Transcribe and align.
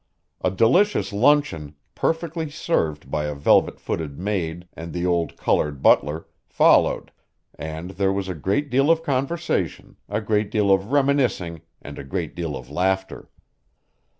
A 0.43 0.49
delicious 0.49 1.13
luncheon, 1.13 1.75
perfectly 1.93 2.49
served 2.49 3.11
by 3.11 3.25
a 3.25 3.35
velvet 3.35 3.79
footed 3.79 4.17
maid 4.17 4.67
and 4.73 4.93
the 4.93 5.05
old 5.05 5.37
colored 5.37 5.83
butler, 5.83 6.25
followed, 6.47 7.11
and 7.53 7.91
there 7.91 8.11
was 8.11 8.27
a 8.27 8.33
great 8.33 8.71
deal 8.71 8.89
of 8.89 9.03
conversation, 9.03 9.97
a 10.09 10.19
great 10.19 10.49
deal 10.49 10.71
of 10.71 10.91
reminiscing 10.91 11.61
and 11.83 11.99
a 11.99 12.03
great 12.03 12.33
deal 12.35 12.55
of 12.55 12.67
laughter. 12.67 13.29